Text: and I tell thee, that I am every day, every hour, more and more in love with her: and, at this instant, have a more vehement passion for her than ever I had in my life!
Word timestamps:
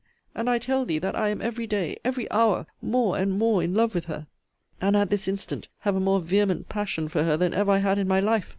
and 0.33 0.49
I 0.49 0.57
tell 0.57 0.83
thee, 0.83 0.97
that 0.97 1.15
I 1.15 1.29
am 1.29 1.43
every 1.43 1.67
day, 1.67 1.95
every 2.03 2.27
hour, 2.31 2.65
more 2.81 3.15
and 3.19 3.31
more 3.37 3.61
in 3.61 3.75
love 3.75 3.93
with 3.93 4.05
her: 4.05 4.25
and, 4.81 4.97
at 4.97 5.11
this 5.11 5.27
instant, 5.27 5.67
have 5.81 5.95
a 5.95 5.99
more 5.99 6.19
vehement 6.19 6.69
passion 6.69 7.07
for 7.07 7.21
her 7.23 7.37
than 7.37 7.53
ever 7.53 7.69
I 7.69 7.77
had 7.77 7.99
in 7.99 8.07
my 8.07 8.19
life! 8.19 8.49